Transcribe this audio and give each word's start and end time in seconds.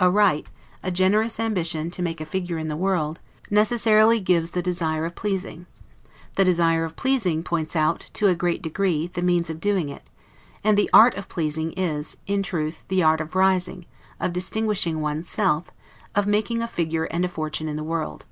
A 0.00 0.10
right, 0.10 0.44
a 0.82 0.90
generous 0.90 1.38
ambition 1.38 1.92
to 1.92 2.02
make 2.02 2.20
a 2.20 2.26
figure 2.26 2.58
in 2.58 2.66
the 2.66 2.74
world, 2.74 3.20
necessarily 3.50 4.18
gives 4.18 4.50
the 4.50 4.60
desire 4.60 5.04
of 5.04 5.14
pleasing; 5.14 5.66
the 6.34 6.44
desire 6.44 6.84
of 6.84 6.96
pleasing 6.96 7.44
points 7.44 7.76
out, 7.76 8.10
to 8.14 8.26
a 8.26 8.34
great 8.34 8.62
degree, 8.62 9.06
the 9.06 9.22
means 9.22 9.48
of 9.48 9.60
doing 9.60 9.88
it; 9.88 10.10
and 10.64 10.76
the 10.76 10.90
art 10.92 11.14
of 11.14 11.28
pleasing 11.28 11.70
is, 11.74 12.16
in 12.26 12.42
truth, 12.42 12.84
the 12.88 13.04
art 13.04 13.20
of 13.20 13.36
rising, 13.36 13.86
of 14.18 14.32
distinguishing 14.32 15.00
one's 15.00 15.28
self, 15.28 15.70
of 16.16 16.26
making 16.26 16.62
a 16.62 16.66
figure 16.66 17.04
and 17.04 17.24
a 17.24 17.28
fortune 17.28 17.68
in 17.68 17.76
the 17.76 17.84
world. 17.84 18.24